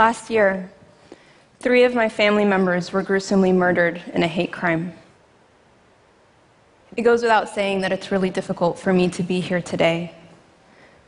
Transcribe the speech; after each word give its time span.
Last 0.00 0.30
year, 0.30 0.72
three 1.58 1.84
of 1.84 1.94
my 1.94 2.08
family 2.08 2.46
members 2.46 2.90
were 2.90 3.02
gruesomely 3.02 3.52
murdered 3.52 4.00
in 4.14 4.22
a 4.22 4.26
hate 4.26 4.50
crime. 4.50 4.94
It 6.96 7.02
goes 7.02 7.20
without 7.20 7.50
saying 7.50 7.82
that 7.82 7.92
it's 7.92 8.10
really 8.10 8.30
difficult 8.30 8.78
for 8.78 8.94
me 8.94 9.10
to 9.10 9.22
be 9.22 9.40
here 9.40 9.60
today. 9.60 10.14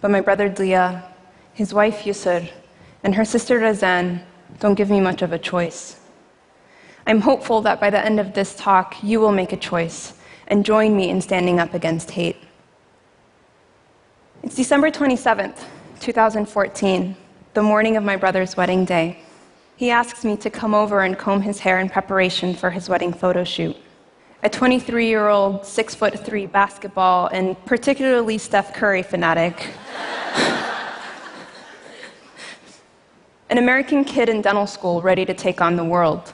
But 0.03 0.11
my 0.11 0.21
brother 0.21 0.51
Deah, 0.51 1.05
his 1.55 1.73
wife 1.73 2.05
Yusor, 2.05 2.47
and 3.03 3.15
her 3.15 3.25
sister 3.25 3.59
Razan 3.59 4.23
don't 4.61 4.75
give 4.75 4.91
me 4.91 5.01
much 5.01 5.23
of 5.23 5.33
a 5.33 5.39
choice. 5.39 5.99
I'm 7.07 7.23
hopeful 7.23 7.63
that 7.63 7.81
by 7.81 7.89
the 7.89 8.05
end 8.05 8.21
of 8.21 8.35
this 8.35 8.55
talk, 8.55 9.03
you 9.03 9.21
will 9.21 9.33
make 9.33 9.55
a 9.55 9.65
choice 9.71 10.13
and 10.49 10.67
join 10.67 10.95
me 10.95 11.09
in 11.09 11.23
standing 11.23 11.61
up 11.61 11.73
against 11.73 12.11
hate. 12.11 12.37
It's 14.43 14.55
December 14.55 14.91
27th, 14.91 15.65
2014, 16.01 17.17
the 17.55 17.63
morning 17.63 17.99
of 17.99 18.03
my 18.03 18.17
brother's 18.17 18.57
wedding 18.57 18.87
day. 18.87 19.19
He 19.77 19.91
asks 19.91 20.25
me 20.25 20.39
to 20.39 20.49
come 20.49 20.75
over 20.75 21.01
and 21.01 21.19
comb 21.19 21.43
his 21.43 21.59
hair 21.59 21.81
in 21.81 21.91
preparation 21.91 22.55
for 22.55 22.71
his 22.71 22.89
wedding 22.89 23.13
photo 23.13 23.45
shoot. 23.45 23.77
A 24.43 24.49
23 24.49 25.07
year 25.07 25.29
old, 25.29 25.67
six 25.67 25.95
foot 25.95 26.19
three 26.19 26.47
basketball 26.47 27.27
and 27.27 27.63
particularly 27.67 28.39
Steph 28.39 28.73
Curry 28.73 29.03
fanatic. 29.03 29.69
An 33.51 33.59
American 33.59 34.05
kid 34.05 34.31
in 34.31 34.41
dental 34.41 34.67
school 34.67 35.03
ready 35.03 35.27
to 35.27 35.35
take 35.35 35.61
on 35.61 35.77
the 35.77 35.85
world. 35.85 36.33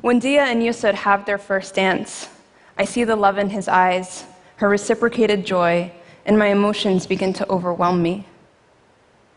When 0.00 0.18
Deah 0.18 0.44
and 0.44 0.62
Yusor 0.62 0.94
have 0.94 1.26
their 1.26 1.36
first 1.36 1.74
dance, 1.74 2.30
I 2.78 2.86
see 2.86 3.04
the 3.04 3.16
love 3.16 3.36
in 3.36 3.50
his 3.50 3.68
eyes, 3.68 4.24
her 4.56 4.70
reciprocated 4.70 5.44
joy, 5.44 5.92
and 6.24 6.38
my 6.38 6.46
emotions 6.46 7.06
begin 7.06 7.34
to 7.34 7.46
overwhelm 7.50 8.02
me. 8.02 8.24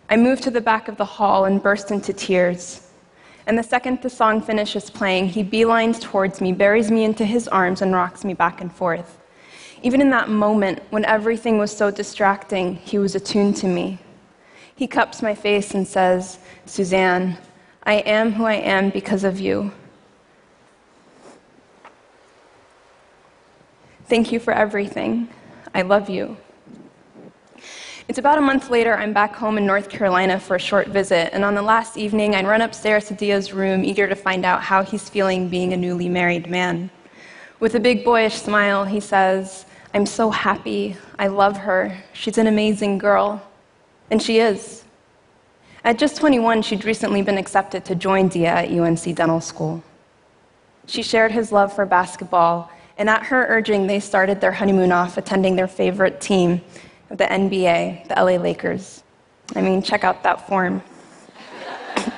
I 0.10 0.18
move 0.18 0.42
to 0.42 0.52
the 0.52 0.62
back 0.62 0.88
of 0.88 0.98
the 0.98 1.06
hall 1.06 1.46
and 1.46 1.62
burst 1.62 1.92
into 1.92 2.14
tears. 2.14 2.90
And 3.46 3.58
the 3.58 3.64
second 3.64 4.02
the 4.02 4.10
song 4.10 4.42
finishes 4.42 4.90
playing, 4.90 5.30
he 5.30 5.44
beelines 5.44 6.00
towards 6.00 6.40
me, 6.40 6.54
buries 6.54 6.92
me 6.92 7.04
into 7.04 7.26
his 7.26 7.48
arms, 7.48 7.82
and 7.82 7.94
rocks 7.94 8.24
me 8.24 8.34
back 8.34 8.62
and 8.62 8.74
forth. 8.74 9.20
Even 9.82 10.00
in 10.00 10.10
that 10.12 10.30
moment, 10.30 10.82
when 10.92 11.04
everything 11.04 11.58
was 11.58 11.76
so 11.76 11.92
distracting, 11.92 12.76
he 12.76 12.98
was 12.98 13.16
attuned 13.16 13.58
to 13.58 13.68
me. 13.68 14.00
He 14.76 14.88
cups 14.88 15.22
my 15.22 15.36
face 15.36 15.74
and 15.74 15.86
says, 15.88 16.40
Suzanne, 16.66 17.38
I 17.84 17.96
am 17.96 18.32
who 18.32 18.46
I 18.46 18.56
am 18.56 18.90
because 18.90 19.24
of 19.26 19.40
you. 19.40 19.72
Thank 24.06 24.32
you 24.32 24.40
for 24.40 24.54
everything. 24.54 25.28
I 25.76 25.82
love 25.82 26.10
you. 26.10 26.38
It's 28.10 28.20
about 28.20 28.38
a 28.38 28.42
month 28.42 28.70
later, 28.70 28.96
I'm 28.96 29.14
back 29.14 29.34
home 29.34 29.58
in 29.58 29.66
North 29.66 29.90
Carolina 29.90 30.38
for 30.38 30.58
a 30.58 30.60
short 30.60 30.90
visit, 30.90 31.34
and 31.34 31.46
on 31.46 31.56
the 31.56 31.62
last 31.62 31.96
evening, 31.96 32.36
I 32.36 32.44
run 32.44 32.62
upstairs 32.62 33.08
to 33.08 33.14
Deah's 33.14 33.54
room, 33.54 33.86
eager 33.86 34.10
to 34.10 34.16
find 34.16 34.44
out 34.44 34.62
how 34.62 34.84
he's 34.84 35.08
feeling 35.08 35.48
being 35.48 35.72
a 35.72 35.78
newly 35.78 36.10
married 36.10 36.50
man. 36.50 36.90
With 37.62 37.76
a 37.76 37.80
big 37.80 38.04
boyish 38.04 38.36
smile, 38.36 38.84
he 38.84 39.00
says, 39.00 39.66
I'm 39.94 40.06
so 40.06 40.32
happy. 40.32 40.98
I 41.18 41.28
love 41.28 41.56
her. 41.56 41.98
She's 42.12 42.38
an 42.38 42.48
amazing 42.48 42.98
girl. 42.98 43.42
And 44.12 44.22
she 44.22 44.40
is. 44.40 44.84
At 45.86 45.98
just 45.98 46.18
21, 46.18 46.62
she'd 46.64 46.84
recently 46.84 47.22
been 47.22 47.38
accepted 47.38 47.86
to 47.86 47.96
join 47.96 48.28
Deah 48.28 48.66
at 48.66 48.70
UNC 48.70 49.16
Dental 49.16 49.40
School. 49.40 49.82
She 50.88 51.04
shared 51.04 51.32
his 51.32 51.54
love 51.54 51.72
for 51.72 51.86
basketball, 51.86 52.70
and 52.98 53.10
at 53.10 53.24
her 53.28 53.46
urging, 53.48 53.88
they 53.88 54.02
started 54.02 54.42
their 54.42 54.52
honeymoon 54.52 54.92
off 54.92 55.18
attending 55.18 55.56
their 55.56 55.70
favorite 55.70 56.20
team, 56.20 56.60
the 57.18 57.26
NBA, 57.26 58.08
the 58.08 58.16
LA 58.16 58.42
Lakers. 58.42 59.04
I 59.56 59.62
mean, 59.62 59.84
check 59.84 60.04
out 60.04 60.24
that 60.24 60.48
form. 60.48 60.82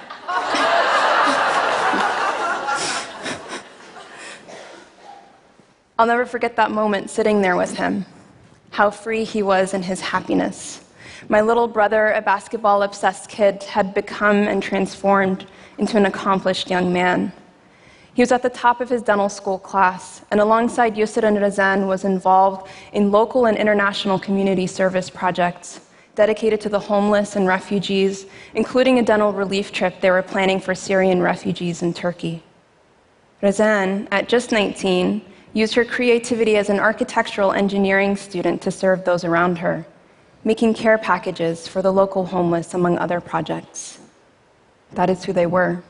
I'll 5.99 6.07
never 6.07 6.25
forget 6.25 6.55
that 6.55 6.71
moment 6.71 7.09
sitting 7.09 7.41
there 7.41 7.57
with 7.57 7.75
him, 7.75 8.05
how 8.71 8.89
free 8.89 9.25
he 9.25 9.43
was 9.43 9.73
in 9.73 9.83
his 9.83 9.99
happiness. 9.99 10.81
My 11.27 11.41
little 11.41 11.67
brother, 11.67 12.11
a 12.11 12.21
basketball 12.21 12.83
obsessed 12.83 13.29
kid, 13.29 13.63
had 13.63 13.93
become 13.93 14.47
and 14.47 14.63
transformed 14.63 15.45
into 15.77 15.97
an 15.97 16.05
accomplished 16.05 16.69
young 16.69 16.93
man. 16.93 17.33
He 18.15 18.21
was 18.21 18.31
at 18.31 18.41
the 18.41 18.49
top 18.49 18.79
of 18.79 18.89
his 18.89 19.01
dental 19.01 19.27
school 19.27 19.59
class, 19.59 20.21
and 20.31 20.39
alongside 20.39 20.95
Yusor 20.95 21.23
and 21.23 21.37
Razan 21.37 21.85
was 21.85 22.05
involved 22.05 22.69
in 22.93 23.11
local 23.11 23.45
and 23.45 23.57
international 23.57 24.17
community 24.17 24.67
service 24.67 25.09
projects 25.09 25.81
dedicated 26.15 26.61
to 26.61 26.69
the 26.69 26.79
homeless 26.79 27.35
and 27.35 27.45
refugees, 27.45 28.25
including 28.53 28.99
a 28.99 29.03
dental 29.03 29.33
relief 29.33 29.73
trip 29.73 29.99
they 29.99 30.09
were 30.09 30.21
planning 30.21 30.61
for 30.61 30.73
Syrian 30.73 31.21
refugees 31.21 31.81
in 31.81 31.93
Turkey. 31.93 32.41
Razan, 33.43 34.07
at 34.11 34.29
just 34.29 34.53
19, 34.53 35.21
used 35.51 35.73
her 35.73 35.83
creativity 35.83 36.55
as 36.55 36.69
an 36.69 36.79
architectural 36.79 37.51
engineering 37.51 38.15
student 38.15 38.61
to 38.61 38.71
serve 38.71 39.03
those 39.03 39.25
around 39.25 39.57
her, 39.57 39.85
making 40.45 40.73
care 40.73 40.97
packages 40.97 41.67
for 41.67 41.81
the 41.81 41.91
local 41.91 42.25
homeless, 42.27 42.73
among 42.73 42.97
other 42.97 43.19
projects. 43.19 43.99
That 44.93 45.09
is 45.09 45.25
who 45.25 45.33
they 45.33 45.47
were. 45.47 45.83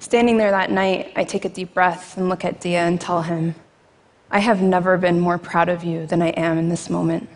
Standing 0.00 0.38
there 0.38 0.50
that 0.50 0.70
night, 0.70 1.12
I 1.14 1.24
take 1.24 1.44
a 1.44 1.48
deep 1.50 1.74
breath 1.74 2.16
and 2.16 2.30
look 2.30 2.42
at 2.42 2.58
Deah 2.58 2.86
and 2.86 2.98
tell 2.98 3.20
him, 3.20 3.54
I 4.30 4.38
have 4.38 4.62
never 4.62 4.96
been 4.96 5.20
more 5.20 5.36
proud 5.36 5.68
of 5.68 5.84
you 5.84 6.06
than 6.06 6.22
I 6.22 6.28
am 6.30 6.56
in 6.56 6.70
this 6.70 6.88
moment. 6.88 7.28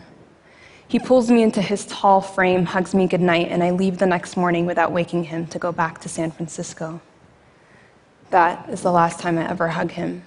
He 0.89 0.99
pulls 0.99 1.31
me 1.31 1.43
into 1.43 1.61
his 1.61 1.85
tall 1.85 2.23
frame, 2.23 2.65
hugs 2.65 2.95
me 2.95 3.07
goodnight, 3.07 3.49
and 3.49 3.63
I 3.63 3.71
leave 3.71 3.99
the 3.99 4.07
next 4.07 4.39
morning 4.39 4.65
without 4.65 4.93
waking 4.93 5.25
him 5.25 5.47
to 5.49 5.59
go 5.59 5.73
back 5.73 6.01
to 6.01 6.09
San 6.09 6.31
Francisco. 6.31 7.03
That 8.31 8.67
is 8.71 8.81
the 8.81 8.93
last 8.93 9.21
time 9.21 9.37
I 9.37 9.49
ever 9.49 9.69
hug 9.69 9.91
him. 9.91 10.23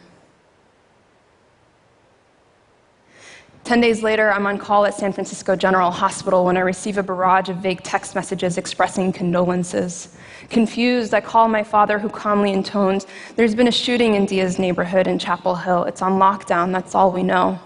Ten 3.67 3.81
days 3.81 4.01
later, 4.01 4.31
I'm 4.31 4.47
on 4.47 4.59
call 4.59 4.85
at 4.85 4.93
San 4.93 5.11
Francisco 5.11 5.53
General 5.53 5.91
Hospital 5.91 6.45
when 6.45 6.55
I 6.55 6.61
receive 6.61 6.97
a 6.97 7.03
barrage 7.03 7.49
of 7.49 7.57
vague 7.57 7.83
text 7.83 8.15
messages 8.15 8.57
expressing 8.57 9.11
condolences. 9.11 10.15
Confused, 10.49 11.13
I 11.13 11.19
call 11.19 11.49
my 11.49 11.63
father, 11.63 11.99
who 11.99 12.07
calmly 12.07 12.53
intones, 12.53 13.05
There's 13.35 13.55
been 13.55 13.67
a 13.67 13.71
shooting 13.73 14.15
in 14.15 14.25
Deah's 14.25 14.57
neighborhood 14.57 15.05
in 15.05 15.19
Chapel 15.19 15.53
Hill. 15.53 15.83
It's 15.83 16.01
on 16.01 16.13
lockdown, 16.13 16.71
that's 16.71 16.95
all 16.95 17.11
we 17.11 17.23
know. 17.23 17.59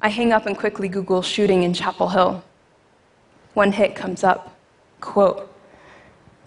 I 0.00 0.08
hang 0.08 0.32
up 0.32 0.46
and 0.46 0.58
quickly 0.58 0.88
Google 0.88 1.22
shooting 1.22 1.62
in 1.62 1.72
Chapel 1.72 2.08
Hill. 2.08 2.42
One 3.54 3.70
hit 3.70 3.94
comes 3.94 4.24
up 4.24 4.58
quote, 5.00 5.48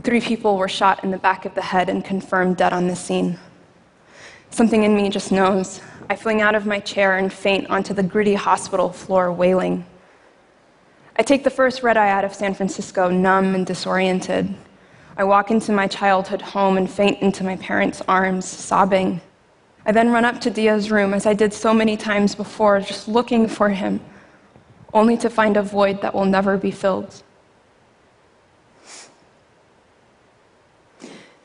Three 0.04 0.20
people 0.20 0.58
were 0.58 0.68
shot 0.68 1.06
in 1.06 1.12
the 1.12 1.18
back 1.18 1.46
of 1.46 1.56
the 1.56 1.62
head 1.62 1.88
and 1.88 2.04
confirmed 2.04 2.58
dead 2.58 2.74
on 2.74 2.88
the 2.88 2.98
scene. 2.98 3.40
Something 4.56 4.86
in 4.86 4.96
me 4.96 5.10
just 5.10 5.34
knows. 5.34 5.82
I 6.10 6.16
fling 6.16 6.40
out 6.40 6.56
of 6.56 6.66
my 6.66 6.80
chair 6.80 7.18
and 7.18 7.34
faint 7.34 7.70
onto 7.70 7.94
the 7.94 8.02
gritty 8.02 8.36
hospital 8.36 8.90
floor, 8.90 9.30
wailing. 9.30 9.86
I 11.18 11.24
take 11.24 11.44
the 11.44 11.50
first 11.50 11.84
red 11.84 11.98
eye 11.98 12.10
out 12.10 12.24
of 12.24 12.34
San 12.34 12.54
Francisco, 12.54 13.10
numb 13.10 13.54
and 13.54 13.66
disoriented. 13.66 14.56
I 15.18 15.26
walk 15.26 15.52
into 15.52 15.74
my 15.74 15.88
childhood 15.88 16.42
home 16.42 16.78
and 16.78 16.90
faint 16.90 17.22
into 17.22 17.44
my 17.44 17.58
parents' 17.58 18.02
arms, 18.08 18.46
sobbing. 18.46 19.20
I 19.86 19.92
then 19.92 20.10
run 20.10 20.24
up 20.24 20.40
to 20.40 20.50
Deah's 20.50 20.90
room, 20.90 21.14
as 21.14 21.26
I 21.26 21.34
did 21.34 21.54
so 21.54 21.74
many 21.74 21.98
times 21.98 22.34
before, 22.34 22.80
just 22.80 23.10
looking 23.10 23.50
for 23.50 23.68
him, 23.68 24.00
only 24.94 25.18
to 25.18 25.30
find 25.30 25.58
a 25.58 25.64
void 25.64 26.02
that 26.02 26.14
will 26.14 26.24
never 26.24 26.56
be 26.56 26.72
filled. 26.72 27.24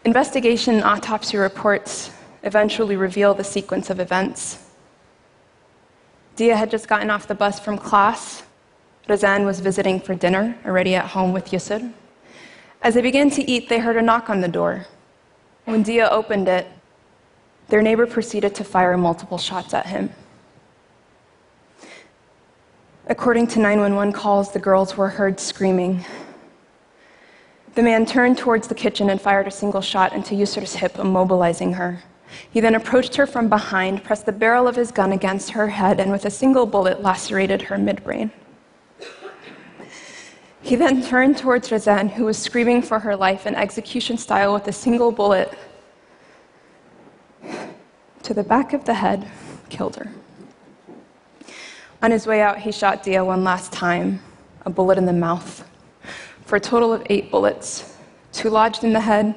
Investigation 0.04 0.80
autopsy 0.84 1.38
reports 1.38 2.12
eventually 2.42 2.96
reveal 2.96 3.34
the 3.34 3.44
sequence 3.44 3.90
of 3.90 4.00
events. 4.00 4.66
Deah 6.36 6.56
had 6.56 6.70
just 6.70 6.88
gotten 6.88 7.10
off 7.10 7.28
the 7.28 7.34
bus 7.34 7.60
from 7.60 7.76
class. 7.76 8.42
Razan 9.08 9.44
was 9.44 9.60
visiting 9.60 10.00
for 10.00 10.14
dinner, 10.14 10.56
already 10.64 10.94
at 10.94 11.06
home 11.06 11.32
with 11.32 11.50
Yusor. 11.50 11.92
As 12.82 12.94
they 12.94 13.02
began 13.02 13.28
to 13.30 13.42
eat, 13.50 13.68
they 13.68 13.78
heard 13.78 13.96
a 13.96 14.02
knock 14.02 14.30
on 14.30 14.40
the 14.40 14.48
door. 14.48 14.86
When 15.64 15.82
Deah 15.82 16.08
opened 16.10 16.48
it, 16.48 16.66
their 17.68 17.82
neighbor 17.82 18.06
proceeded 18.06 18.54
to 18.56 18.64
fire 18.64 18.96
multiple 18.96 19.38
shots 19.38 19.74
at 19.74 19.86
him. 19.86 20.10
According 23.06 23.48
to 23.48 23.58
911 23.58 24.12
calls, 24.12 24.52
the 24.52 24.58
girls 24.58 24.96
were 24.96 25.08
heard 25.08 25.40
screaming. 25.40 26.04
The 27.74 27.82
man 27.82 28.06
turned 28.06 28.38
towards 28.38 28.68
the 28.68 28.74
kitchen 28.74 29.10
and 29.10 29.20
fired 29.20 29.46
a 29.46 29.50
single 29.50 29.80
shot 29.80 30.12
into 30.12 30.34
Yusor's 30.34 30.74
hip, 30.74 30.94
immobilizing 30.94 31.74
her. 31.74 32.02
He 32.50 32.60
then 32.60 32.74
approached 32.74 33.16
her 33.16 33.26
from 33.26 33.48
behind, 33.48 34.04
pressed 34.04 34.26
the 34.26 34.32
barrel 34.32 34.68
of 34.68 34.76
his 34.76 34.92
gun 34.92 35.12
against 35.12 35.50
her 35.50 35.68
head, 35.68 36.00
and 36.00 36.10
with 36.12 36.24
a 36.24 36.30
single 36.30 36.66
bullet 36.66 37.02
lacerated 37.02 37.62
her 37.62 37.76
midbrain. 37.76 38.30
He 40.62 40.76
then 40.76 41.02
turned 41.02 41.38
towards 41.38 41.70
Razan, 41.70 42.10
who 42.10 42.24
was 42.24 42.38
screaming 42.38 42.82
for 42.82 42.98
her 42.98 43.16
life 43.16 43.46
in 43.46 43.54
execution 43.54 44.18
style 44.18 44.52
with 44.52 44.68
a 44.68 44.72
single 44.72 45.10
bullet 45.10 45.56
to 48.22 48.34
the 48.34 48.44
back 48.44 48.72
of 48.72 48.84
the 48.84 48.94
head, 48.94 49.26
killed 49.68 49.96
her. 49.96 50.08
On 52.02 52.10
his 52.10 52.26
way 52.26 52.40
out, 52.40 52.58
he 52.58 52.72
shot 52.72 53.02
Deah 53.02 53.24
one 53.24 53.42
last 53.42 53.72
time, 53.72 54.20
a 54.64 54.70
bullet 54.70 54.98
in 54.98 55.06
the 55.06 55.12
mouth. 55.12 55.66
for 56.44 56.56
a 56.56 56.60
total 56.60 56.92
of 56.92 57.02
eight 57.08 57.30
bullets 57.30 57.96
two 58.32 58.50
lodged 58.50 58.84
in 58.84 58.92
the 58.92 59.00
head, 59.00 59.34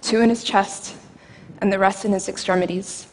two 0.00 0.20
in 0.20 0.28
his 0.28 0.44
chest, 0.44 0.96
and 1.62 1.72
the 1.72 1.78
rest 1.78 2.04
in 2.04 2.12
his 2.12 2.28
extremities. 2.28 3.06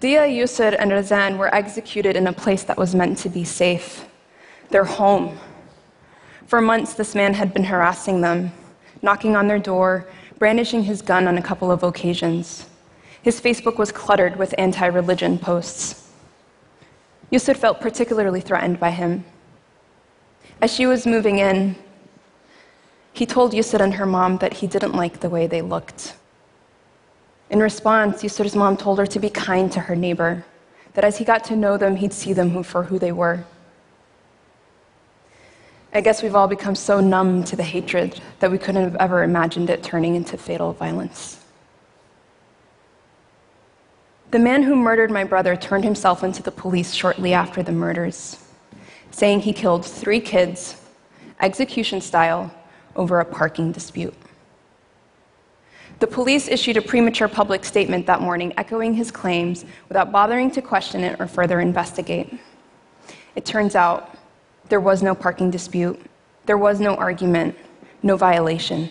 Deah, 0.00 0.26
Yusor, 0.26 0.76
and 0.78 0.90
Razan 0.90 1.38
were 1.38 1.54
executed 1.54 2.16
in 2.16 2.26
a 2.26 2.32
place 2.32 2.64
that 2.64 2.76
was 2.76 2.94
meant 2.94 3.16
to 3.18 3.28
be 3.30 3.44
safe 3.44 4.04
their 4.70 4.84
home. 4.84 5.38
For 6.46 6.60
months, 6.60 6.92
this 6.92 7.14
man 7.14 7.32
had 7.32 7.54
been 7.54 7.64
harassing 7.64 8.20
them, 8.20 8.52
knocking 9.00 9.34
on 9.34 9.48
their 9.48 9.58
door, 9.58 10.06
brandishing 10.38 10.82
his 10.82 11.00
gun 11.00 11.26
on 11.26 11.38
a 11.38 11.42
couple 11.42 11.70
of 11.70 11.82
occasions. 11.82 12.66
His 13.22 13.40
Facebook 13.40 13.78
was 13.78 13.92
cluttered 13.92 14.36
with 14.36 14.54
anti 14.58 14.86
religion 14.86 15.38
posts. 15.38 16.10
Yusor 17.32 17.56
felt 17.56 17.80
particularly 17.80 18.40
threatened 18.40 18.78
by 18.78 18.90
him. 18.90 19.24
As 20.60 20.74
she 20.74 20.86
was 20.86 21.06
moving 21.06 21.38
in, 21.38 21.76
he 23.12 23.26
told 23.26 23.52
Yusor 23.52 23.80
and 23.80 23.94
her 23.94 24.06
mom 24.06 24.38
that 24.38 24.54
he 24.54 24.66
didn't 24.66 24.94
like 24.94 25.20
the 25.20 25.30
way 25.30 25.46
they 25.46 25.62
looked. 25.62 26.14
In 27.50 27.60
response, 27.60 28.22
Yusor's 28.22 28.54
mom 28.54 28.76
told 28.76 28.98
her 28.98 29.06
to 29.06 29.18
be 29.18 29.30
kind 29.30 29.72
to 29.72 29.80
her 29.80 29.96
neighbor, 29.96 30.44
that 30.94 31.04
as 31.04 31.16
he 31.16 31.24
got 31.24 31.44
to 31.44 31.56
know 31.56 31.76
them, 31.76 31.96
he'd 31.96 32.12
see 32.12 32.32
them 32.32 32.62
for 32.62 32.82
who 32.82 32.98
they 32.98 33.12
were. 33.12 33.44
I 35.92 36.02
guess 36.02 36.22
we've 36.22 36.34
all 36.34 36.48
become 36.48 36.74
so 36.74 37.00
numb 37.00 37.44
to 37.44 37.56
the 37.56 37.62
hatred 37.62 38.20
that 38.40 38.50
we 38.50 38.58
couldn't 38.58 38.84
have 38.84 38.96
ever 38.96 39.22
imagined 39.22 39.70
it 39.70 39.82
turning 39.82 40.14
into 40.14 40.36
fatal 40.36 40.74
violence. 40.74 41.42
The 44.30 44.38
man 44.38 44.62
who 44.62 44.76
murdered 44.76 45.10
my 45.10 45.24
brother 45.24 45.56
turned 45.56 45.84
himself 45.84 46.22
into 46.22 46.42
the 46.42 46.50
police 46.50 46.92
shortly 46.92 47.32
after 47.32 47.62
the 47.62 47.72
murders, 47.72 48.36
saying 49.10 49.40
he 49.40 49.54
killed 49.54 49.86
three 49.86 50.20
kids, 50.20 50.82
execution 51.40 52.02
style, 52.02 52.52
over 52.98 53.20
a 53.20 53.24
parking 53.24 53.72
dispute. 53.72 54.14
The 56.00 56.06
police 56.06 56.48
issued 56.48 56.76
a 56.76 56.82
premature 56.82 57.28
public 57.28 57.64
statement 57.64 58.06
that 58.06 58.20
morning 58.20 58.52
echoing 58.56 58.94
his 58.94 59.10
claims 59.10 59.64
without 59.88 60.12
bothering 60.12 60.50
to 60.52 60.62
question 60.62 61.02
it 61.02 61.18
or 61.18 61.26
further 61.26 61.60
investigate. 61.60 62.38
It 63.34 63.44
turns 63.44 63.74
out 63.74 64.16
there 64.68 64.80
was 64.80 65.02
no 65.02 65.14
parking 65.14 65.50
dispute, 65.50 65.98
there 66.46 66.58
was 66.58 66.78
no 66.78 66.94
argument, 66.96 67.56
no 68.02 68.16
violation. 68.16 68.90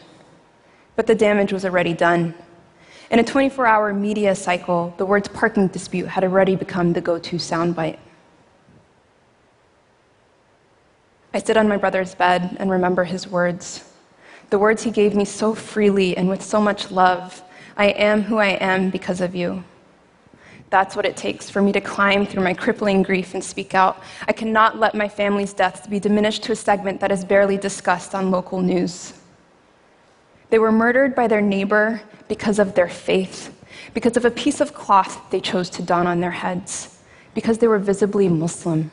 But 0.96 1.08
the 1.08 1.16
damage 1.16 1.54
was 1.54 1.64
already 1.64 1.94
done. 1.94 2.34
In 3.10 3.20
a 3.20 3.24
24 3.24 3.66
hour 3.66 3.94
media 3.94 4.36
cycle, 4.36 4.94
the 4.98 5.06
words 5.06 5.30
parking 5.30 5.68
dispute 5.68 6.08
had 6.08 6.24
already 6.24 6.56
become 6.56 6.92
the 6.92 7.00
go 7.00 7.20
to 7.20 7.36
soundbite. 7.38 8.00
I 11.34 11.40
sit 11.40 11.56
on 11.56 11.70
my 11.70 11.78
brother's 11.78 12.16
bed 12.16 12.58
and 12.60 12.70
remember 12.70 13.06
his 13.06 13.28
words 13.28 13.84
the 14.50 14.60
words 14.60 14.84
he 14.84 14.92
gave 14.92 15.16
me 15.16 15.26
so 15.26 15.54
freely 15.54 16.16
and 16.16 16.30
with 16.30 16.42
so 16.42 16.60
much 16.62 16.92
love 16.92 17.44
I 17.76 17.90
am 17.90 18.24
who 18.24 18.38
I 18.38 18.58
am 18.60 18.90
because 18.90 19.22
of 19.22 19.36
you. 19.36 19.64
That's 20.70 20.96
what 20.96 21.06
it 21.06 21.16
takes 21.16 21.50
for 21.50 21.62
me 21.62 21.72
to 21.72 21.80
climb 21.80 22.26
through 22.26 22.44
my 22.44 22.54
crippling 22.54 23.04
grief 23.04 23.34
and 23.34 23.44
speak 23.44 23.76
out. 23.76 24.02
I 24.28 24.34
cannot 24.34 24.80
let 24.80 24.96
my 24.96 25.08
family's 25.08 25.54
deaths 25.54 25.88
be 25.88 26.00
diminished 26.00 26.44
to 26.44 26.52
a 26.52 26.56
segment 26.56 27.00
that 27.00 27.12
is 27.12 27.24
barely 27.24 27.56
discussed 27.56 28.16
on 28.16 28.32
local 28.32 28.62
news. 28.62 29.14
They 30.50 30.60
were 30.60 30.72
murdered 30.72 31.16
by 31.16 31.28
their 31.28 31.42
neighbor 31.42 32.02
because 32.28 32.60
of 32.60 32.74
their 32.74 32.90
faith, 32.90 33.54
because 33.94 34.18
of 34.18 34.26
a 34.26 34.32
piece 34.32 34.60
of 34.60 34.74
cloth 34.74 35.30
they 35.30 35.40
chose 35.40 35.70
to 35.72 35.84
don 35.84 36.08
on 36.08 36.20
their 36.20 36.32
heads, 36.32 37.00
because 37.34 37.60
they 37.60 37.68
were 37.68 37.80
visibly 37.80 38.28
Muslim. 38.28 38.92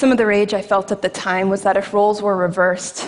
Some 0.00 0.10
of 0.10 0.16
the 0.16 0.24
rage 0.24 0.54
I 0.54 0.62
felt 0.62 0.90
at 0.92 1.02
the 1.02 1.10
time 1.10 1.50
was 1.50 1.60
that 1.60 1.76
if 1.76 1.92
roles 1.92 2.22
were 2.22 2.34
reversed 2.34 3.06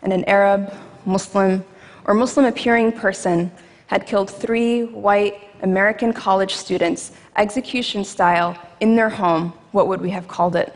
and 0.00 0.10
an 0.10 0.24
Arab, 0.24 0.72
Muslim, 1.04 1.62
or 2.06 2.14
Muslim 2.14 2.46
appearing 2.46 2.92
person 2.92 3.52
had 3.88 4.06
killed 4.06 4.30
three 4.30 4.84
white 4.84 5.34
American 5.60 6.14
college 6.14 6.54
students, 6.54 7.12
execution 7.36 8.04
style, 8.04 8.56
in 8.80 8.96
their 8.96 9.10
home, 9.10 9.52
what 9.72 9.86
would 9.86 10.00
we 10.00 10.08
have 10.08 10.28
called 10.28 10.56
it? 10.56 10.74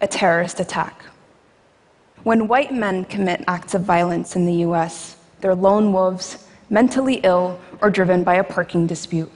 A 0.00 0.08
terrorist 0.08 0.60
attack. 0.60 1.04
When 2.22 2.48
white 2.48 2.72
men 2.72 3.04
commit 3.04 3.44
acts 3.48 3.74
of 3.74 3.82
violence 3.82 4.34
in 4.34 4.46
the 4.46 4.64
US, 4.64 5.18
they're 5.42 5.54
lone 5.54 5.92
wolves, 5.92 6.46
mentally 6.70 7.16
ill, 7.16 7.60
or 7.82 7.90
driven 7.90 8.24
by 8.24 8.36
a 8.36 8.44
parking 8.44 8.86
dispute. 8.86 9.30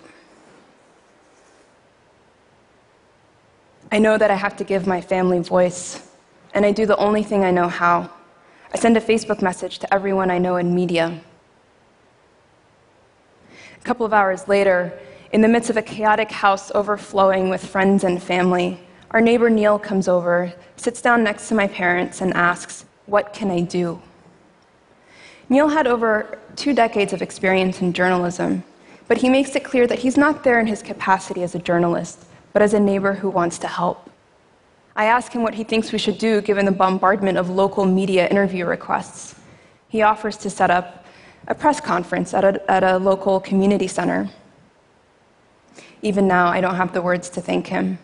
I 3.93 3.99
know 3.99 4.17
that 4.17 4.31
I 4.31 4.37
have 4.37 4.57
to 4.57 4.65
give 4.65 4.87
my 4.87 5.03
family 5.03 5.41
voice, 5.41 6.09
and 6.55 6.65
I 6.65 6.73
do 6.73 6.87
the 6.87 6.97
only 6.97 7.23
thing 7.23 7.45
I 7.45 7.51
know 7.51 7.69
how. 7.69 8.09
I 8.73 8.79
send 8.79 8.97
a 8.97 9.03
Facebook 9.03 9.43
message 9.43 9.81
to 9.81 9.95
everyone 9.95 10.31
I 10.31 10.39
know 10.39 10.57
in 10.57 10.75
media. 10.75 11.21
A 13.51 13.85
couple 13.85 14.07
of 14.07 14.15
hours 14.15 14.49
later, 14.49 14.99
in 15.33 15.43
the 15.43 15.49
midst 15.49 15.69
of 15.69 15.77
a 15.77 15.83
chaotic 15.83 16.31
house 16.31 16.73
overflowing 16.75 17.51
with 17.51 17.67
friends 17.67 18.03
and 18.03 18.23
family, 18.23 18.81
our 19.11 19.21
neighbor 19.21 19.51
Neil 19.51 19.79
comes 19.79 20.09
over, 20.09 20.55
sits 20.77 21.03
down 21.03 21.23
next 21.23 21.49
to 21.49 21.55
my 21.55 21.69
parents, 21.69 22.23
and 22.23 22.33
asks, 22.33 22.87
What 23.05 23.35
can 23.35 23.51
I 23.51 23.61
do? 23.61 24.01
Neil 25.51 25.69
had 25.69 25.87
over 25.87 26.39
two 26.57 26.73
decades 26.73 27.13
of 27.13 27.21
experience 27.21 27.83
in 27.83 27.93
journalism, 27.93 28.65
but 29.07 29.19
he 29.19 29.29
makes 29.29 29.55
it 29.55 29.65
clear 29.65 29.87
that 29.87 29.99
he's 29.99 30.17
not 30.17 30.45
there 30.45 30.61
in 30.61 30.67
his 30.67 30.81
capacity 30.81 31.43
as 31.43 31.55
a 31.55 31.59
journalist, 31.59 32.25
but 32.53 32.63
as 32.63 32.75
a 32.75 32.81
neighbor 32.81 33.15
who 33.15 33.31
wants 33.31 33.59
to 33.59 33.67
help. 33.67 34.11
I 34.95 35.07
ask 35.07 35.33
him 35.33 35.43
what 35.43 35.55
he 35.55 35.65
thinks 35.65 35.93
we 35.93 35.99
should 35.99 36.19
do 36.19 36.41
given 36.43 36.67
the 36.67 36.73
bombardment 36.73 37.39
of 37.39 37.49
local 37.49 37.87
media 37.87 38.29
interview 38.29 38.67
requests. 38.67 39.35
He 39.89 40.03
offers 40.03 40.37
to 40.39 40.51
set 40.51 40.71
up 40.71 41.07
a 41.49 41.55
press 41.55 41.81
conference 41.81 42.35
at 42.35 42.45
a, 42.45 42.71
at 42.71 42.85
a 42.85 42.99
local 42.99 43.41
community 43.41 43.89
center. 43.89 44.29
Even 46.03 46.29
now, 46.29 46.49
I 46.49 46.61
don't 46.61 46.75
have 46.75 46.93
the 46.93 47.01
words 47.01 47.31
to 47.31 47.41
thank 47.41 47.67
him. 47.69 47.99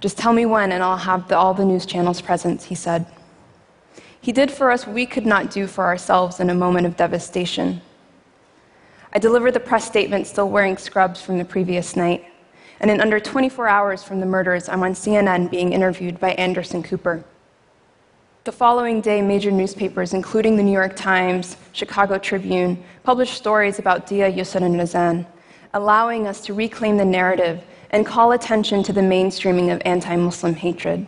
Just 0.00 0.18
tell 0.18 0.32
me 0.32 0.46
when, 0.46 0.72
and 0.72 0.82
I'll 0.82 0.96
have 0.96 1.28
the, 1.28 1.36
all 1.36 1.54
the 1.54 1.64
news 1.64 1.86
channels 1.86 2.20
present, 2.20 2.62
he 2.62 2.74
said. 2.74 3.06
He 4.20 4.32
did 4.32 4.50
for 4.50 4.70
us 4.70 4.86
what 4.86 4.94
we 4.94 5.06
could 5.06 5.26
not 5.26 5.50
do 5.50 5.66
for 5.66 5.84
ourselves 5.84 6.40
in 6.40 6.50
a 6.50 6.54
moment 6.54 6.86
of 6.86 6.96
devastation. 6.96 7.80
I 9.12 9.18
delivered 9.18 9.52
the 9.52 9.60
press 9.60 9.84
statement 9.84 10.26
still 10.26 10.48
wearing 10.48 10.76
scrubs 10.76 11.22
from 11.22 11.38
the 11.38 11.44
previous 11.44 11.96
night 11.96 12.24
and 12.80 12.90
in 12.90 13.00
under 13.00 13.20
24 13.20 13.68
hours 13.68 14.02
from 14.02 14.20
the 14.20 14.26
murders, 14.26 14.68
I'm 14.68 14.82
on 14.82 14.92
CNN 14.92 15.50
being 15.50 15.72
interviewed 15.72 16.18
by 16.18 16.32
Anderson 16.32 16.82
Cooper. 16.82 17.22
The 18.44 18.52
following 18.52 19.02
day, 19.02 19.20
major 19.20 19.50
newspapers, 19.50 20.14
including 20.14 20.56
the 20.56 20.62
New 20.62 20.72
York 20.72 20.96
Times, 20.96 21.58
Chicago 21.72 22.16
Tribune, 22.16 22.82
published 23.02 23.34
stories 23.34 23.78
about 23.78 24.06
Deah, 24.06 24.32
Yusor, 24.32 24.62
and 24.62 24.76
Razan, 24.76 25.26
allowing 25.74 26.26
us 26.26 26.40
to 26.46 26.54
reclaim 26.54 26.96
the 26.96 27.04
narrative 27.04 27.62
and 27.90 28.06
call 28.06 28.32
attention 28.32 28.82
to 28.84 28.94
the 28.94 29.02
mainstreaming 29.02 29.72
of 29.72 29.82
anti 29.84 30.16
Muslim 30.16 30.54
hatred. 30.54 31.06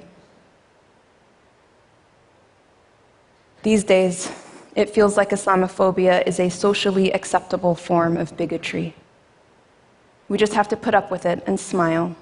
These 3.63 3.85
days, 3.85 4.31
it 4.75 4.91
feels 4.91 5.17
like 5.17 5.31
Islamophobia 5.31 6.27
is 6.27 6.39
a 6.39 6.51
socially 6.51 7.13
acceptable 7.13 7.75
form 7.75 8.19
of 8.19 8.37
bigotry. 8.37 8.95
We 10.33 10.39
just 10.39 10.55
have 10.55 10.69
to 10.69 10.79
put 10.79 10.95
up 10.95 11.11
with 11.11 11.27
it 11.27 11.43
and 11.47 11.61
smile. 11.61 12.17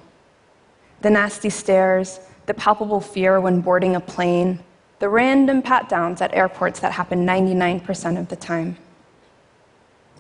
The 1.01 1.11
nasty 1.11 1.49
stares, 1.49 2.19
the 2.47 2.55
palpable 2.55 3.01
fear 3.01 3.41
when 3.41 3.61
boarding 3.61 3.95
a 3.95 4.01
plane, 4.01 4.59
the 4.99 5.09
random 5.09 5.63
pat 5.63 5.89
downs 5.89 6.21
at 6.21 6.35
airports 6.35 6.81
that 6.81 6.91
happen 6.91 7.25
99% 7.25 8.19
of 8.19 8.27
the 8.27 8.35
time. 8.35 8.77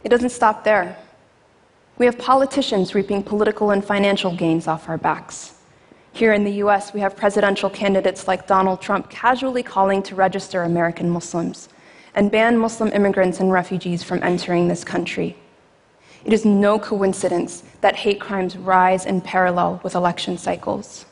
It 0.05 0.09
doesn't 0.09 0.31
stop 0.31 0.63
there. 0.63 0.97
We 1.99 2.07
have 2.07 2.17
politicians 2.17 2.95
reaping 2.95 3.25
political 3.25 3.73
and 3.73 3.85
financial 3.85 4.37
gains 4.37 4.69
off 4.69 4.89
our 4.89 4.97
backs. 4.97 5.55
Here 6.13 6.33
in 6.33 6.45
the 6.45 6.63
US, 6.63 6.95
we 6.95 7.01
have 7.01 7.17
presidential 7.17 7.69
candidates 7.69 8.29
like 8.29 8.47
Donald 8.47 8.81
Trump 8.81 9.11
casually 9.11 9.65
calling 9.65 10.01
to 10.05 10.15
register 10.15 10.63
American 10.63 11.11
Muslims 11.11 11.69
and 12.15 12.31
ban 12.31 12.57
Muslim 12.57 12.93
immigrants 12.93 13.41
and 13.41 13.51
refugees 13.51 14.05
from 14.05 14.23
entering 14.23 14.69
this 14.69 14.85
country. 14.85 15.37
It 16.25 16.33
is 16.33 16.45
no 16.45 16.79
coincidence 16.79 17.63
that 17.81 17.97
hate 17.97 18.21
crimes 18.21 18.57
rise 18.57 19.07
in 19.07 19.21
parallel 19.21 19.81
with 19.83 19.95
election 19.95 20.37
cycles. 20.37 21.07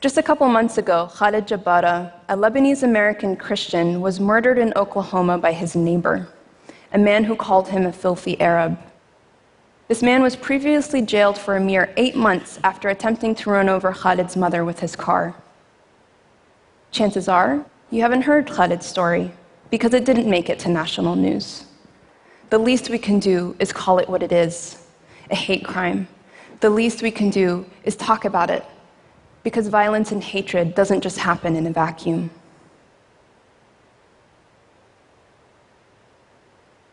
Just 0.00 0.16
a 0.16 0.22
couple 0.22 0.48
months 0.48 0.78
ago, 0.78 1.10
Khalid 1.12 1.48
Jabara, 1.48 2.12
a 2.28 2.36
Lebanese 2.36 2.84
American 2.84 3.34
Christian, 3.34 4.00
was 4.00 4.20
murdered 4.20 4.56
in 4.56 4.72
Oklahoma 4.76 5.38
by 5.38 5.52
his 5.52 5.74
neighbor, 5.74 6.28
a 6.92 6.98
man 6.98 7.24
who 7.24 7.34
called 7.34 7.68
him 7.68 7.84
a 7.84 7.92
filthy 7.92 8.40
Arab. 8.40 8.78
This 9.88 10.00
man 10.00 10.22
was 10.22 10.36
previously 10.36 11.02
jailed 11.02 11.36
for 11.36 11.56
a 11.56 11.60
mere 11.60 11.92
eight 11.96 12.14
months 12.14 12.60
after 12.62 12.88
attempting 12.88 13.34
to 13.36 13.50
run 13.50 13.68
over 13.68 13.92
Khalid's 13.92 14.36
mother 14.36 14.64
with 14.64 14.78
his 14.78 14.94
car. 14.94 15.34
Chances 16.92 17.26
are 17.26 17.64
you 17.90 18.02
haven't 18.02 18.22
heard 18.22 18.46
Khalid's 18.46 18.86
story 18.86 19.32
because 19.70 19.94
it 19.94 20.04
didn't 20.04 20.28
make 20.28 20.48
it 20.48 20.58
to 20.60 20.68
national 20.68 21.16
news. 21.16 21.64
The 22.50 22.58
least 22.58 22.90
we 22.90 22.98
can 22.98 23.18
do 23.18 23.54
is 23.58 23.72
call 23.72 23.98
it 23.98 24.08
what 24.08 24.22
it 24.22 24.32
is. 24.32 24.84
a 25.30 25.34
hate 25.34 25.64
crime, 25.64 26.08
the 26.60 26.70
least 26.70 27.02
we 27.02 27.10
can 27.10 27.30
do 27.30 27.64
is 27.84 27.96
talk 27.96 28.24
about 28.24 28.50
it, 28.50 28.64
because 29.42 29.68
violence 29.68 30.12
and 30.12 30.22
hatred 30.22 30.74
doesn't 30.74 31.02
just 31.02 31.18
happen 31.18 31.56
in 31.56 31.66
a 31.66 31.70
vacuum. 31.70 32.30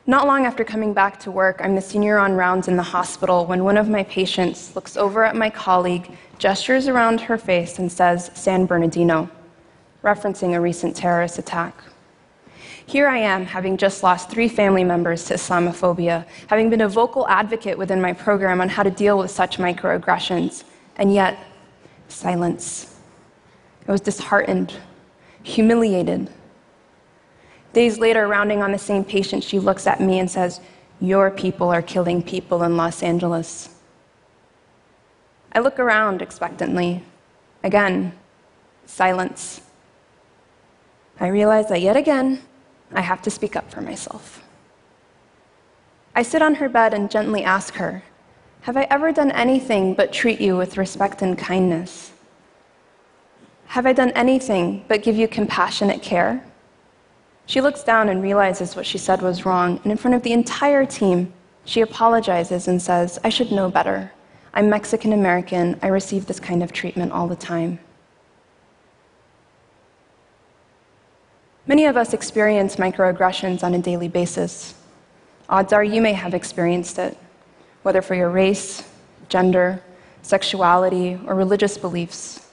Not 0.08 0.28
long 0.28 0.46
after 0.46 0.64
coming 0.64 0.94
back 0.94 1.20
to 1.22 1.32
work, 1.32 1.60
I'm 1.64 1.74
the 1.74 1.82
senior 1.82 2.20
on 2.20 2.36
rounds 2.36 2.68
in 2.68 2.76
the 2.76 2.84
hospital 2.84 3.48
when 3.48 3.64
one 3.64 3.76
of 3.76 3.90
my 3.90 4.04
patients 4.04 4.76
looks 4.76 4.98
over 4.98 5.24
at 5.24 5.36
my 5.36 5.50
colleague, 5.50 6.12
gestures 6.38 6.88
around 6.88 7.22
her 7.22 7.40
face, 7.40 7.80
and 7.80 7.92
says, 7.92 8.30
San 8.36 8.68
Bernardino, 8.68 9.28
referencing 10.04 10.54
a 10.54 10.62
recent 10.62 10.96
terrorist 10.96 11.40
attack. 11.40 11.76
Here 12.88 13.08
I 13.08 13.18
am, 13.18 13.46
having 13.46 13.78
just 13.78 14.04
lost 14.04 14.30
three 14.30 14.48
family 14.48 14.84
members 14.84 15.26
to 15.26 15.34
Islamophobia, 15.34 16.26
having 16.48 16.70
been 16.70 16.82
a 16.82 16.90
vocal 16.90 17.28
advocate 17.28 17.78
within 17.78 18.02
my 18.02 18.14
program 18.14 18.62
on 18.62 18.70
how 18.70 18.84
to 18.84 18.92
deal 18.92 19.18
with 19.18 19.32
such 19.32 19.58
microaggressions, 19.58 20.64
and 20.98 21.14
yet, 21.14 21.38
silence. 22.08 23.00
I 23.88 23.92
was 23.92 24.02
disheartened, 24.02 24.74
humiliated, 25.44 26.30
Days 27.76 28.00
later, 28.00 28.26
rounding 28.26 28.64
on 28.64 28.72
the 28.72 28.78
same 28.78 29.04
patient, 29.04 29.44
she 29.44 29.60
looks 29.60 29.86
at 29.86 30.00
me 30.00 30.20
and 30.20 30.32
says, 30.32 30.62
Your 31.02 31.30
people 31.30 31.68
are 31.68 31.82
killing 31.82 32.24
people 32.24 32.64
in 32.64 32.78
Los 32.78 33.04
Angeles. 33.04 33.68
I 35.52 35.60
look 35.60 35.78
around 35.78 36.22
expectantly. 36.22 37.04
Again, 37.66 38.14
silence. 38.86 39.60
I 41.20 41.28
realize 41.28 41.68
that 41.68 41.82
yet 41.82 41.98
again, 41.98 42.44
I 42.96 43.02
have 43.02 43.22
to 43.24 43.30
speak 43.30 43.56
up 43.56 43.70
for 43.72 43.82
myself. 43.82 44.44
I 46.16 46.24
sit 46.24 46.42
on 46.42 46.56
her 46.56 46.70
bed 46.70 46.94
and 46.94 47.12
gently 47.12 47.44
ask 47.44 47.76
her, 47.76 48.04
Have 48.62 48.78
I 48.78 48.88
ever 48.90 49.12
done 49.12 49.32
anything 49.32 49.94
but 49.94 50.14
treat 50.14 50.40
you 50.40 50.56
with 50.56 50.78
respect 50.78 51.22
and 51.22 51.38
kindness? 51.38 52.14
Have 53.68 53.86
I 53.86 53.94
done 53.94 54.12
anything 54.12 54.86
but 54.88 55.04
give 55.04 55.18
you 55.18 55.28
compassionate 55.28 56.02
care? 56.02 56.44
She 57.48 57.62
looks 57.62 57.84
down 57.84 58.10
and 58.10 58.24
realizes 58.24 58.76
what 58.76 58.86
she 58.86 58.98
said 58.98 59.22
was 59.22 59.46
wrong, 59.46 59.80
and 59.84 59.92
in 59.92 59.98
front 59.98 60.16
of 60.16 60.24
the 60.24 60.34
entire 60.34 60.86
team, 60.86 61.34
she 61.66 61.82
apologizes 61.82 62.68
and 62.68 62.82
says, 62.82 63.20
I 63.24 63.30
should 63.30 63.52
know 63.52 63.70
better. 63.70 64.12
I'm 64.54 64.70
Mexican 64.70 65.12
American. 65.14 65.78
I 65.84 65.88
receive 65.88 66.26
this 66.26 66.40
kind 66.40 66.64
of 66.64 66.72
treatment 66.72 67.12
all 67.12 67.28
the 67.28 67.36
time. 67.36 67.80
Many 71.68 71.86
of 71.86 71.98
us 71.98 72.14
experience 72.14 72.76
microaggressions 72.76 73.64
on 73.64 73.74
a 73.74 73.80
daily 73.80 74.08
basis. 74.08 74.76
Odds 75.50 75.74
are 75.74 75.84
you 75.84 76.00
may 76.00 76.14
have 76.14 76.36
experienced 76.36 77.00
it, 77.00 77.18
whether 77.82 78.04
for 78.04 78.14
your 78.14 78.30
race, 78.30 78.88
gender, 79.30 79.82
sexuality, 80.22 81.20
or 81.26 81.34
religious 81.34 81.76
beliefs. 81.76 82.52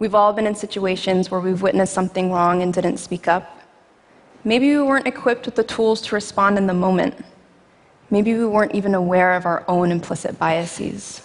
We've 0.00 0.14
all 0.14 0.32
been 0.32 0.46
in 0.46 0.56
situations 0.56 1.30
where 1.30 1.40
we've 1.40 1.62
witnessed 1.62 1.94
something 1.94 2.32
wrong 2.32 2.62
and 2.62 2.74
didn't 2.74 2.96
speak 2.96 3.28
up. 3.28 3.60
Maybe 4.42 4.70
we 4.70 4.82
weren't 4.82 5.06
equipped 5.06 5.46
with 5.46 5.54
the 5.54 5.62
tools 5.62 6.00
to 6.02 6.16
respond 6.16 6.58
in 6.58 6.66
the 6.66 6.74
moment. 6.74 7.14
Maybe 8.10 8.34
we 8.34 8.44
weren't 8.44 8.74
even 8.74 8.96
aware 8.96 9.34
of 9.34 9.46
our 9.46 9.64
own 9.68 9.92
implicit 9.92 10.36
biases. 10.36 11.22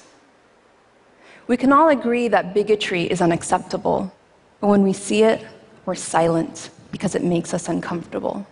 We 1.48 1.58
can 1.58 1.74
all 1.74 1.90
agree 1.90 2.28
that 2.28 2.54
bigotry 2.54 3.04
is 3.10 3.22
unacceptable, 3.22 4.14
but 4.62 4.68
when 4.68 4.84
we 4.84 4.94
see 4.94 5.24
it, 5.24 5.44
we're 5.88 5.96
silent 5.96 6.70
because 6.94 7.16
it 7.16 7.24
makes 7.24 7.56
us 7.56 7.68
uncomfortable. 7.68 8.46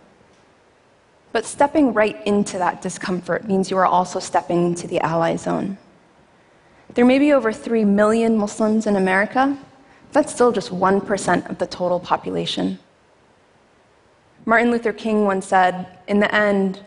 But 1.30 1.46
stepping 1.46 1.94
right 1.94 2.18
into 2.26 2.58
that 2.58 2.82
discomfort 2.82 3.46
means 3.46 3.70
you 3.70 3.78
are 3.78 3.86
also 3.86 4.18
stepping 4.18 4.66
into 4.66 4.88
the 4.88 4.98
ally 4.98 5.36
zone. 5.36 5.78
There 6.94 7.04
may 7.04 7.20
be 7.20 7.32
over 7.32 7.52
3 7.52 7.84
million 7.84 8.36
Muslims 8.36 8.88
in 8.88 8.96
America. 8.96 9.56
That's 10.10 10.34
still 10.34 10.50
just 10.50 10.70
1% 10.70 11.48
of 11.48 11.58
the 11.58 11.68
total 11.68 12.00
population. 12.00 12.80
Martin 14.44 14.72
Luther 14.72 14.92
King 14.92 15.24
once 15.24 15.46
said, 15.46 15.86
In 16.08 16.18
the 16.18 16.34
end, 16.34 16.80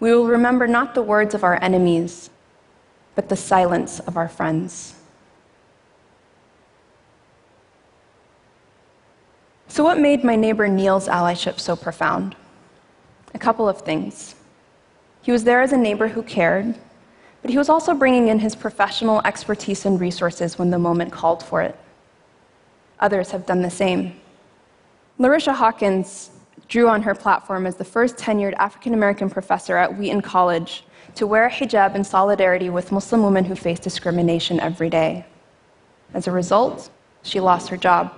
we 0.00 0.12
will 0.12 0.26
remember 0.26 0.66
not 0.66 0.96
the 0.96 1.02
words 1.02 1.32
of 1.32 1.44
our 1.44 1.62
enemies, 1.62 2.28
but 3.14 3.28
the 3.28 3.36
silence 3.36 4.00
of 4.00 4.16
our 4.16 4.28
friends. 4.28 4.97
So, 9.78 9.84
what 9.84 10.00
made 10.00 10.24
my 10.24 10.34
neighbor 10.34 10.66
Neil's 10.66 11.06
allyship 11.06 11.60
so 11.60 11.76
profound? 11.76 12.34
A 13.32 13.38
couple 13.38 13.68
of 13.68 13.82
things. 13.82 14.34
He 15.22 15.30
was 15.30 15.44
there 15.44 15.62
as 15.62 15.72
a 15.72 15.76
neighbor 15.76 16.08
who 16.08 16.24
cared, 16.24 16.74
but 17.42 17.52
he 17.52 17.56
was 17.56 17.68
also 17.68 17.94
bringing 17.94 18.26
in 18.26 18.40
his 18.40 18.56
professional 18.56 19.22
expertise 19.24 19.86
and 19.86 20.00
resources 20.00 20.58
when 20.58 20.70
the 20.70 20.80
moment 20.80 21.12
called 21.12 21.44
for 21.44 21.62
it. 21.62 21.78
Others 22.98 23.30
have 23.30 23.46
done 23.46 23.62
the 23.62 23.70
same. 23.70 24.16
Larycia 25.16 25.54
Hawkins 25.54 26.30
drew 26.66 26.88
on 26.88 27.02
her 27.02 27.14
platform 27.14 27.64
as 27.64 27.76
the 27.76 27.84
first 27.84 28.16
tenured 28.16 28.54
African 28.54 28.94
American 28.94 29.30
professor 29.30 29.76
at 29.76 29.96
Wheaton 29.96 30.22
College 30.22 30.82
to 31.14 31.24
wear 31.24 31.46
a 31.46 31.50
hijab 31.52 31.94
in 31.94 32.02
solidarity 32.02 32.68
with 32.68 32.90
Muslim 32.90 33.22
women 33.22 33.44
who 33.44 33.54
face 33.54 33.78
discrimination 33.78 34.58
every 34.58 34.90
day. 34.90 35.24
As 36.14 36.26
a 36.26 36.32
result, 36.32 36.90
she 37.22 37.38
lost 37.38 37.68
her 37.68 37.76
job. 37.76 38.12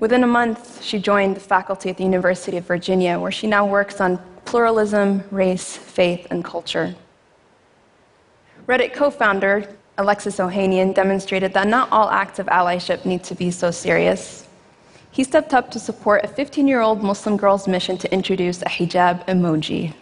Within 0.00 0.24
a 0.24 0.26
month, 0.26 0.82
she 0.82 0.98
joined 0.98 1.36
the 1.36 1.40
faculty 1.40 1.90
at 1.90 1.96
the 1.96 2.04
University 2.04 2.56
of 2.56 2.66
Virginia, 2.66 3.18
where 3.18 3.32
she 3.32 3.46
now 3.46 3.64
works 3.66 4.00
on 4.00 4.18
pluralism, 4.44 5.22
race, 5.30 5.76
faith, 5.76 6.26
and 6.30 6.44
culture. 6.44 6.94
Reddit 8.66 8.92
co 8.92 9.10
founder 9.10 9.68
Alexis 9.98 10.38
Ohanian 10.38 10.94
demonstrated 10.94 11.52
that 11.54 11.68
not 11.68 11.88
all 11.92 12.10
acts 12.10 12.38
of 12.38 12.46
allyship 12.46 13.04
need 13.04 13.22
to 13.24 13.34
be 13.34 13.50
so 13.50 13.70
serious 13.70 14.44
he 15.14 15.22
stepped 15.22 15.54
up 15.54 15.70
to 15.70 15.78
support 15.78 16.24
a 16.24 16.26
15 16.26 16.66
year 16.66 16.80
old 16.80 17.00
Muslim 17.00 17.36
girl's 17.36 17.68
mission 17.68 17.96
to 17.98 18.12
introduce 18.12 18.62
a 18.62 18.64
hijab 18.64 19.24
emoji. 19.28 19.94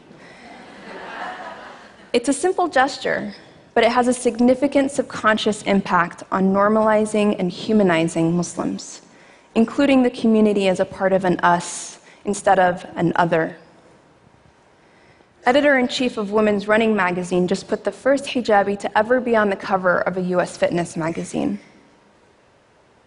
it's 2.14 2.30
a 2.30 2.32
simple 2.32 2.66
gesture, 2.66 3.34
but 3.74 3.84
it 3.84 3.92
has 3.92 4.08
a 4.08 4.14
significant 4.14 4.90
subconscious 4.90 5.60
impact 5.64 6.22
on 6.32 6.44
normalizing 6.44 7.38
and 7.38 7.52
humanizing 7.52 8.34
Muslims, 8.34 9.02
including 9.54 10.02
the 10.02 10.10
community 10.10 10.68
as 10.68 10.80
a 10.80 10.84
part 10.84 11.12
of 11.12 11.24
an 11.24 11.38
us 11.40 12.00
instead 12.24 12.58
of 12.58 12.86
an 12.96 13.12
other. 13.16 13.56
Editor 15.44 15.76
in 15.78 15.88
chief 15.88 16.16
of 16.16 16.30
Women's 16.30 16.68
Running 16.68 16.94
magazine 16.94 17.48
just 17.48 17.66
put 17.66 17.82
the 17.82 17.90
first 17.90 18.26
hijabi 18.26 18.78
to 18.78 18.98
ever 18.98 19.20
be 19.20 19.34
on 19.34 19.50
the 19.50 19.56
cover 19.56 19.98
of 20.02 20.16
a 20.16 20.22
US 20.36 20.56
fitness 20.56 20.96
magazine. 20.96 21.58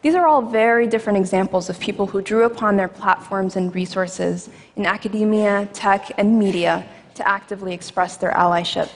These 0.02 0.16
are 0.16 0.28
all 0.28 0.42
very 0.42 0.86
different 0.86 1.18
examples 1.18 1.70
of 1.70 1.80
people 1.80 2.06
who 2.06 2.22
drew 2.22 2.44
upon 2.44 2.76
their 2.76 2.90
platforms 2.90 3.56
and 3.56 3.74
resources 3.74 4.50
in 4.76 4.86
academia, 4.86 5.68
tech, 5.74 6.12
and 6.18 6.38
media 6.38 6.86
to 7.16 7.28
actively 7.28 7.74
express 7.74 8.18
their 8.18 8.32
allyship. 8.32 8.92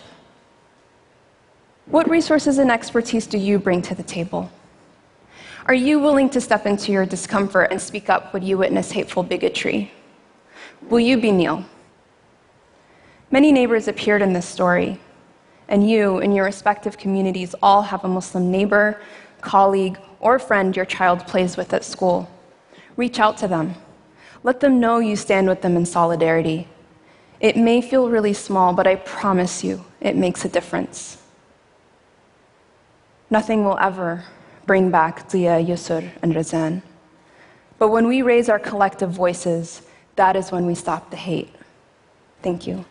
What 1.87 2.07
resources 2.07 2.59
and 2.59 2.69
expertise 2.69 3.25
do 3.25 3.39
you 3.39 3.57
bring 3.57 3.81
to 3.83 3.95
the 3.95 4.03
table? 4.03 4.51
Are 5.69 5.75
you 5.75 5.99
willing 5.99 6.31
to 6.31 6.41
step 6.41 6.65
into 6.65 6.91
your 6.91 7.05
discomfort 7.05 7.67
and 7.69 7.79
speak 7.79 8.09
up 8.09 8.33
when 8.33 8.41
you 8.41 8.57
witness 8.57 8.89
hateful 8.89 9.21
bigotry? 9.21 9.91
Will 10.89 10.99
you 10.99 11.21
be 11.21 11.31
Neil? 11.31 11.63
Many 13.29 13.51
neighbors 13.51 13.87
appeared 13.87 14.23
in 14.23 14.33
this 14.33 14.47
story, 14.47 14.99
and 15.67 15.87
you, 15.87 16.17
in 16.21 16.31
your 16.31 16.45
respective 16.45 16.97
communities, 16.97 17.53
all 17.61 17.83
have 17.83 18.03
a 18.03 18.07
Muslim 18.07 18.49
neighbor, 18.49 18.99
colleague, 19.41 19.99
or 20.19 20.39
friend 20.39 20.75
your 20.75 20.85
child 20.85 21.27
plays 21.27 21.55
with 21.55 21.71
at 21.71 21.85
school. 21.85 22.27
Reach 22.97 23.19
out 23.19 23.37
to 23.37 23.47
them. 23.47 23.75
Let 24.41 24.61
them 24.61 24.79
know 24.79 24.97
you 24.97 25.15
stand 25.15 25.47
with 25.47 25.61
them 25.61 25.75
in 25.75 25.85
solidarity. 25.85 26.67
It 27.39 27.57
may 27.57 27.79
feel 27.79 28.09
really 28.09 28.33
small, 28.33 28.73
but 28.73 28.87
I 28.87 28.95
promise 28.95 29.63
you, 29.63 29.85
it 30.01 30.15
makes 30.15 30.43
a 30.43 30.49
difference. 30.49 31.21
Nothing 33.29 33.63
will 33.63 33.77
ever 33.77 34.25
bring 34.69 34.91
back 34.91 35.27
Deah, 35.27 35.65
Yusor, 35.65 36.07
and 36.21 36.31
Razan. 36.31 36.83
But 37.79 37.87
when 37.87 38.07
we 38.07 38.21
raise 38.21 38.49
our 38.49 38.59
collective 38.59 39.09
voices, 39.09 39.81
that 40.15 40.35
is 40.35 40.51
when 40.51 40.67
we 40.67 40.75
stop 40.75 41.09
the 41.09 41.17
hate. 41.17 41.49
Thank 42.43 42.67
you. 42.67 42.85